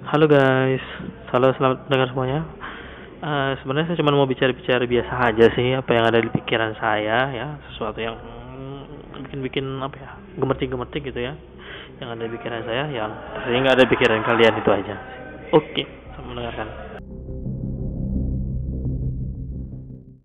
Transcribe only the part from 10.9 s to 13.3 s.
gitu ya, yang ada di pikiran saya, yang